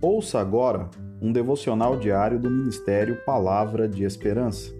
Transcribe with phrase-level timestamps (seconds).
[0.00, 0.88] Ouça agora
[1.20, 4.72] um devocional diário do Ministério Palavra de Esperança.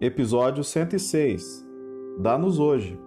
[0.00, 1.64] Episódio 106
[2.18, 2.98] Dá-nos hoje.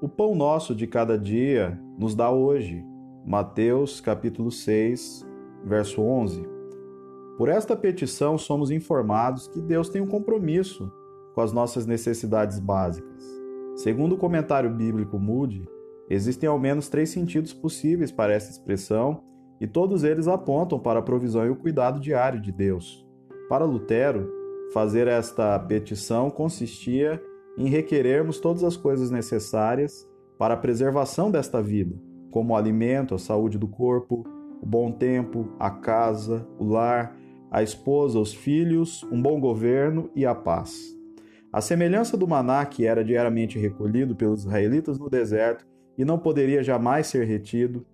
[0.00, 2.82] O pão nosso de cada dia nos dá hoje.
[3.22, 5.26] Mateus capítulo 6,
[5.62, 6.63] verso 11.
[7.36, 10.90] Por esta petição, somos informados que Deus tem um compromisso
[11.34, 13.24] com as nossas necessidades básicas.
[13.74, 15.68] Segundo o comentário bíblico Moody,
[16.08, 19.20] existem ao menos três sentidos possíveis para essa expressão
[19.60, 23.04] e todos eles apontam para a provisão e o cuidado diário de Deus.
[23.48, 24.30] Para Lutero,
[24.72, 27.20] fazer esta petição consistia
[27.58, 30.08] em requerermos todas as coisas necessárias
[30.38, 31.96] para a preservação desta vida,
[32.30, 34.24] como o alimento, a saúde do corpo,
[34.62, 37.16] o bom tempo, a casa, o lar,
[37.54, 40.92] a esposa, os filhos, um bom governo e a paz.
[41.52, 45.64] A semelhança do maná que era diariamente recolhido pelos israelitas no deserto
[45.96, 47.86] e não poderia jamais ser retido,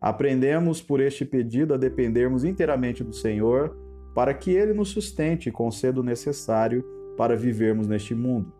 [0.00, 3.76] aprendemos por este pedido a dependermos inteiramente do Senhor
[4.14, 6.84] para que Ele nos sustente e conceda o necessário
[7.16, 8.52] para vivermos neste mundo.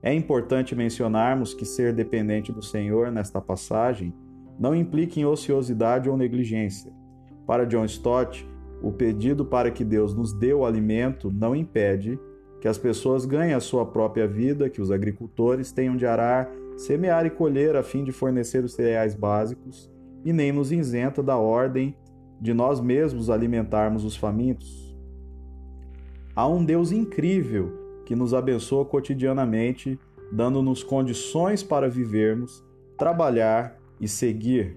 [0.00, 4.14] É importante mencionarmos que ser dependente do Senhor nesta passagem
[4.60, 6.92] não implica em ociosidade ou negligência.
[7.44, 8.48] Para John Stott,
[8.86, 12.20] o pedido para que Deus nos dê o alimento não impede
[12.60, 17.26] que as pessoas ganhem a sua própria vida, que os agricultores tenham de arar, semear
[17.26, 19.90] e colher a fim de fornecer os cereais básicos,
[20.24, 21.96] e nem nos isenta da ordem
[22.40, 24.96] de nós mesmos alimentarmos os famintos.
[26.34, 27.72] Há um Deus incrível
[28.04, 29.98] que nos abençoa cotidianamente,
[30.30, 32.64] dando-nos condições para vivermos,
[32.96, 34.76] trabalhar e seguir.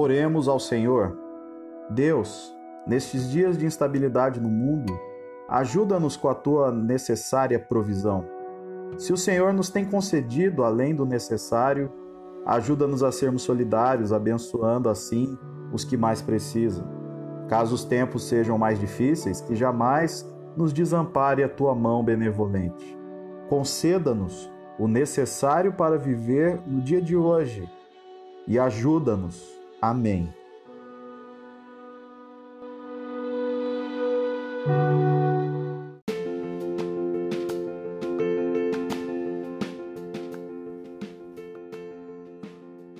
[0.00, 1.14] Oremos ao Senhor.
[1.90, 2.56] Deus,
[2.86, 4.98] nestes dias de instabilidade no mundo,
[5.46, 8.24] ajuda-nos com a tua necessária provisão.
[8.96, 11.92] Se o Senhor nos tem concedido além do necessário,
[12.46, 15.36] ajuda-nos a sermos solidários, abençoando assim
[15.70, 16.88] os que mais precisam.
[17.46, 22.98] Caso os tempos sejam mais difíceis, que jamais nos desampare a tua mão benevolente.
[23.50, 27.68] Conceda-nos o necessário para viver no dia de hoje
[28.46, 30.28] e ajuda-nos Amém.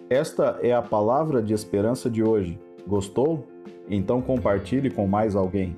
[0.09, 2.59] Esta é a palavra de esperança de hoje.
[2.87, 3.47] Gostou?
[3.89, 5.77] Então compartilhe com mais alguém.